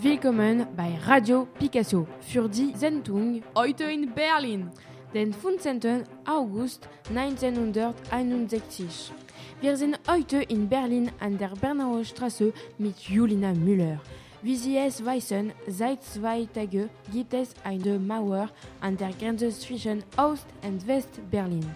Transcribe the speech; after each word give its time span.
Willkommen 0.00 0.66
bei 0.76 0.96
Radio 1.04 1.48
Picasso 1.58 2.06
für 2.20 2.48
die 2.48 2.72
Sendung 2.76 3.42
Heute 3.54 3.84
in 3.84 4.12
Berlin. 4.14 4.70
den 5.12 5.32
15. 5.32 6.04
August 6.26 6.88
1961. 7.08 9.12
Wir 9.60 9.76
sind 9.76 9.98
heute 10.08 10.42
in 10.42 10.68
Berlin 10.68 11.10
an 11.20 11.38
der 11.38 11.50
Bernauer 11.60 12.04
Straße 12.04 12.52
mit 12.78 12.98
Julina 13.00 13.52
Müller. 13.52 14.00
Wie 14.40 14.56
Sie 14.56 14.76
es 14.76 15.04
wissen, 15.04 15.52
seit 15.66 16.02
zwei 16.02 16.46
Tagen 16.46 16.88
gibt 17.12 17.34
es 17.34 17.54
eine 17.64 17.98
Mauer 17.98 18.48
an 18.80 18.96
der 18.96 19.12
Grenze 19.12 19.50
zwischen 19.50 20.02
Ost- 20.16 20.46
und 20.62 20.86
West-Berlin. 20.86 21.66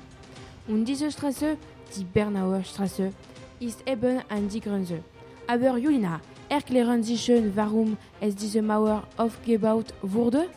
Und 0.66 0.84
diese 0.84 1.12
Straße, 1.12 1.56
die 1.96 2.04
Bernauer 2.04 2.64
Straße, 2.64 3.12
ist 3.60 3.88
eben 3.88 4.20
an 4.28 4.48
die 4.48 4.60
Grenze. 4.60 5.02
Aber 5.48 5.76
Julina, 5.78 6.20
erklären 6.48 7.04
Sie 7.04 7.16
schön, 7.16 7.54
warum 7.54 7.96
es 8.20 8.34
diese 8.34 8.60
Mauer 8.60 9.04
aufgebaut 9.16 9.94
wurde? 10.02 10.48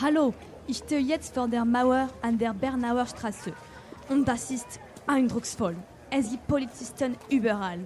Hallo, 0.00 0.32
ich 0.68 0.76
stehe 0.76 1.00
jetzt 1.00 1.34
vor 1.34 1.48
der 1.48 1.64
Mauer 1.64 2.08
an 2.22 2.38
der 2.38 2.54
Bernauer 2.54 3.06
Straße. 3.06 3.52
Und 4.08 4.28
das 4.28 4.52
ist 4.52 4.78
eindrucksvoll. 5.08 5.74
Es 6.10 6.30
gibt 6.30 6.46
Polizisten 6.46 7.16
überall. 7.28 7.80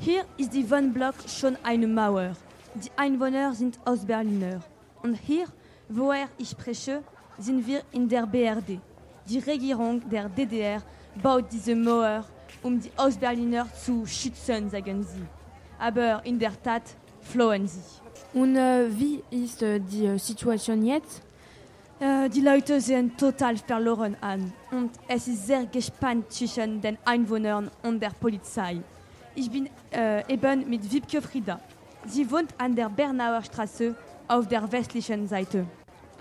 Hier 0.00 0.24
ist 0.36 0.52
die 0.52 0.68
Wohnblock 0.68 1.14
schon 1.28 1.56
eine 1.62 1.86
Mauer. 1.86 2.32
Die 2.74 2.90
Einwohner 2.96 3.54
sind 3.54 3.78
Ostberliner. 3.86 4.62
Und 5.04 5.14
hier, 5.14 5.46
woher 5.88 6.26
ich 6.38 6.48
spreche, 6.48 7.04
sind 7.38 7.64
wir 7.68 7.82
in 7.92 8.08
der 8.08 8.26
BRD. 8.26 8.80
Die 9.28 9.38
Regierung 9.38 10.02
der 10.10 10.28
DDR 10.28 10.82
baut 11.22 11.44
diese 11.52 11.76
Mauer, 11.76 12.24
um 12.64 12.80
die 12.80 12.90
Ostberliner 12.96 13.72
zu 13.72 14.04
schützen, 14.06 14.68
sagen 14.68 15.04
sie. 15.04 15.41
Aber 15.82 16.24
in 16.24 16.38
der 16.38 16.52
Tat 16.62 16.82
flohen 17.22 17.66
sie. 17.66 17.80
Und 18.34 18.54
äh, 18.56 18.86
wie 19.00 19.20
ist 19.30 19.62
äh, 19.62 19.80
die 19.80 20.06
äh, 20.06 20.16
Situation 20.18 20.86
jetzt? 20.86 21.20
Äh, 21.98 22.28
die 22.30 22.40
Leute 22.40 22.80
sehen 22.80 23.16
total 23.16 23.56
verloren 23.56 24.16
an 24.20 24.52
und 24.70 24.90
es 25.08 25.26
ist 25.26 25.46
sehr 25.46 25.66
gespannt 25.66 26.32
zwischen 26.32 26.80
den 26.80 26.96
Einwohnern 27.04 27.68
und 27.82 28.00
der 28.00 28.10
Polizei. 28.10 28.80
Ich 29.34 29.50
bin 29.50 29.68
äh, 29.92 30.32
eben 30.32 30.68
mit 30.70 30.82
Wiebke 30.92 31.20
Frieda. 31.20 31.58
Sie 32.06 32.30
wohnt 32.30 32.50
an 32.58 32.74
der 32.76 32.88
Bernauer 32.88 33.42
Straße 33.42 33.94
auf 34.28 34.46
der 34.46 34.70
westlichen 34.70 35.26
Seite. 35.26 35.66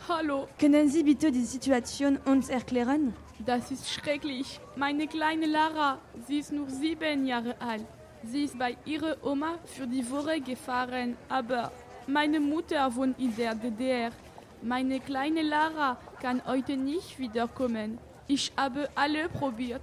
Hallo, 0.10 0.48
Können 0.60 0.90
Sie 0.90 1.04
bitte 1.04 1.32
die 1.32 1.46
Situation 1.46 2.18
uns 2.26 2.50
erklären? 2.50 3.14
das 3.46 3.72
ist 3.72 3.90
schrecklich. 3.92 4.60
Meine 4.76 5.08
kleine 5.08 5.46
Lara, 5.48 5.98
sie 6.28 6.40
ist 6.40 6.52
nur 6.52 6.70
sieben 6.70 7.26
Jahre 7.26 7.56
alt. 7.60 7.86
Sie 8.24 8.44
ist 8.44 8.58
bei 8.58 8.78
ihrer 8.86 9.18
Oma 9.24 9.58
für 9.66 9.88
die 9.88 10.08
Woche 10.10 10.40
gefahren, 10.40 11.18
aber 11.28 11.72
meine 12.06 12.40
Mutter 12.40 12.96
wohnt 12.96 13.20
in 13.20 13.36
der 13.36 13.56
DDR. 13.56 14.12
Meine 14.62 15.00
kleine 15.00 15.42
Lara 15.42 15.98
kann 16.22 16.42
heute 16.46 16.78
nicht 16.78 17.18
wiederkommen. 17.18 17.98
Ich 18.28 18.52
habe 18.56 18.88
alle 18.94 19.28
probiert. 19.28 19.82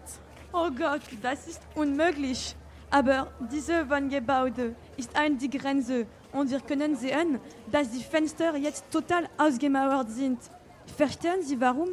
Oh 0.52 0.70
Gott, 0.70 1.02
das 1.20 1.48
ist 1.48 1.62
unmöglich. 1.74 2.54
Aber 2.90 3.32
diese 3.52 3.90
Wohngebäude 3.90 4.76
ist 4.96 5.14
an 5.16 5.36
die 5.36 5.50
Grenze 5.50 6.06
und 6.32 6.50
wir 6.50 6.60
können 6.60 6.94
sehen, 6.96 7.40
dass 7.70 7.90
die 7.90 8.02
Fenster 8.02 8.56
jetzt 8.56 8.90
total 8.90 9.28
ausgemauert 9.36 10.10
sind. 10.10 10.38
Verstehen 10.96 11.42
Sie 11.42 11.60
warum? 11.60 11.88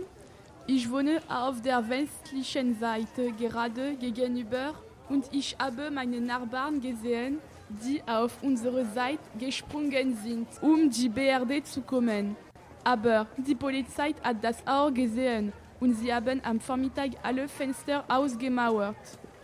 Ich 0.68 0.90
wohne 0.90 1.22
auf 1.28 1.62
der 1.62 1.90
westlichen 1.90 2.80
Seite 2.80 3.32
gerade 3.34 3.96
gegenüber 3.96 4.74
und 5.10 5.26
ich 5.32 5.56
habe 5.60 5.92
meine 5.92 6.20
Nachbarn 6.20 6.82
gesehen, 6.82 7.40
die 7.70 8.02
auf 8.08 8.38
unsere 8.42 8.86
Seite 8.86 9.20
gesprungen 9.40 10.18
sind, 10.24 10.48
um 10.62 10.90
die 10.90 11.10
BRD 11.10 11.66
zu 11.66 11.82
kommen. 11.82 12.36
Aber 12.84 13.28
die 13.38 13.56
Polizei 13.56 14.14
hat 14.24 14.44
das 14.44 14.58
auch 14.66 14.94
gesehen 14.94 15.52
und 15.80 15.94
sie 15.94 16.14
haben 16.14 16.40
am 16.44 16.60
Vormittag 16.60 17.12
alle 17.24 17.48
Fenster 17.48 18.04
ausgemauert. 18.08 18.96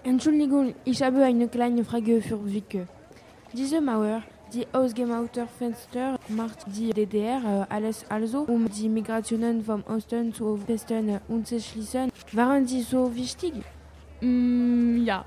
Entschuldigung, 0.04 0.74
ich 0.86 1.02
habe 1.02 1.24
eine 1.24 1.48
kleine 1.48 1.84
Frage 1.84 2.22
für 2.22 2.44
Wicke. 2.52 2.88
Diese 3.54 3.82
Mauer, 3.82 4.24
die 4.54 4.66
ausgemauerte 4.72 5.48
Fenster, 5.48 6.20
macht 6.28 6.60
die 6.68 6.90
DDR 6.92 7.68
äh, 7.70 7.74
alles 7.74 8.06
also, 8.10 8.42
um 8.42 8.70
die 8.70 8.90
Migrationen 8.90 9.64
vom 9.64 9.84
Osten 9.84 10.34
zu 10.34 10.60
Westen 10.68 11.10
äh, 11.10 11.20
umzuschließen. 11.28 12.12
Waren 12.32 12.66
sie 12.68 12.82
so 12.82 13.14
wichtig? 13.16 13.54
Mm, 14.22 15.04
ja. 15.04 15.26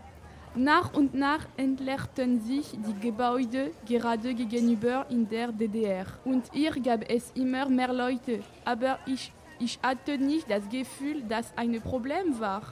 Nach 0.56 0.94
und 0.94 1.14
nach 1.14 1.46
entleerten 1.56 2.40
sich 2.40 2.70
die 2.70 3.00
Gebäude 3.00 3.72
gerade 3.84 4.32
gegenüber 4.34 5.04
in 5.08 5.28
der 5.28 5.50
DDR. 5.50 6.06
Und 6.24 6.44
hier 6.52 6.70
gab 6.80 7.10
es 7.10 7.32
immer 7.34 7.68
mehr 7.68 7.92
Leute. 7.92 8.40
Aber 8.64 9.00
ich, 9.04 9.32
ich 9.58 9.80
hatte 9.82 10.16
nicht 10.16 10.48
das 10.48 10.68
Gefühl, 10.68 11.22
dass 11.22 11.52
ein 11.56 11.80
Problem 11.80 12.38
war. 12.38 12.62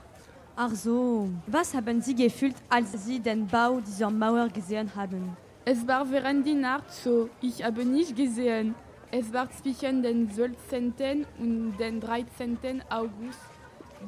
Ach 0.54 0.70
so. 0.70 1.28
Was 1.48 1.74
haben 1.74 2.00
Sie 2.00 2.14
gefühlt, 2.14 2.54
als 2.68 2.92
Sie 3.04 3.18
den 3.18 3.48
Bau 3.48 3.80
dieser 3.80 4.10
Mauer 4.10 4.48
gesehen 4.48 4.88
haben? 4.94 5.36
Es 5.64 5.84
war 5.84 6.08
während 6.08 6.46
die 6.46 6.54
Nacht 6.54 6.92
so. 6.92 7.30
Ich 7.40 7.64
habe 7.64 7.84
nicht 7.84 8.14
gesehen. 8.14 8.76
Es 9.10 9.32
war 9.32 9.50
zwischen 9.50 10.04
den 10.04 10.30
12. 10.30 11.26
und 11.40 11.76
den 11.78 12.00
13. 12.00 12.82
August. 12.88 13.40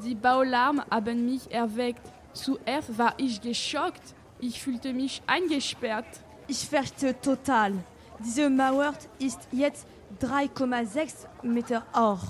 Die 0.04 0.14
Baulärm 0.14 0.80
haben 0.90 1.24
mich 1.24 1.50
erweckt. 1.50 2.08
Zuerst 2.34 2.98
war 2.98 3.14
ich 3.16 3.40
geschockt. 3.40 4.02
Ich 4.40 4.60
fühlte 4.60 4.92
mich 4.92 5.22
eingesperrt. 5.26 6.06
Ich 6.48 6.68
verstehe 6.68 7.18
total. 7.20 7.72
Diese 8.18 8.50
Mauer 8.50 8.92
ist 9.18 9.40
jetzt 9.52 9.86
3,6 10.20 11.26
Meter 11.42 11.84
hoch. 11.96 12.20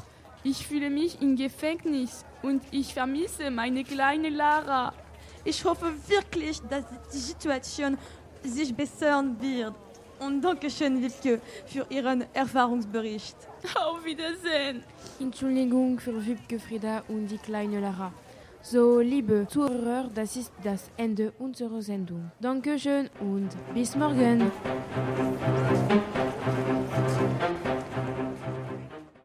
Ich 0.42 0.66
fühle 0.66 0.90
mich 0.90 1.20
im 1.20 1.36
Gefängnis 1.36 2.24
und 2.42 2.62
ich 2.70 2.92
vermisse 2.92 3.50
meine 3.50 3.82
kleine 3.82 4.28
Lara. 4.28 4.92
Ich 5.42 5.64
hoffe 5.64 5.92
wirklich, 6.06 6.60
dass 6.68 6.84
die 7.12 7.18
Situation 7.18 7.98
sich 8.42 8.74
bessern 8.74 9.36
wird. 9.40 9.74
Und 10.20 10.42
danke 10.42 10.70
schön, 10.70 11.02
Wilke, 11.02 11.40
für 11.66 11.86
Ihren 11.88 12.24
Erfahrungsbericht. 12.34 13.36
Auf 13.74 14.04
Wiedersehen. 14.04 14.84
Entschuldigung 15.18 15.98
für 15.98 16.24
Wibke 16.24 16.60
Frieda 16.60 17.02
und 17.08 17.28
die 17.28 17.38
kleine 17.38 17.80
Lara. 17.80 18.12
So, 18.66 18.98
liebe 19.00 19.46
Zuhörer, 19.46 20.08
das 20.14 20.36
ist 20.36 20.50
das 20.62 20.90
Ende 20.96 21.34
unserer 21.38 21.82
Sendung. 21.82 22.30
Dankeschön 22.40 23.10
und 23.20 23.50
bis 23.74 23.94
morgen. 23.94 24.50